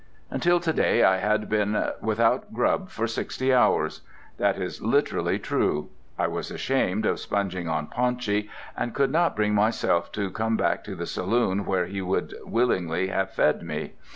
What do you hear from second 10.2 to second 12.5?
come back to the saloon where he would